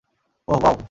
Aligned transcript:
ওহ, 0.47 0.57
wow! 0.61 0.75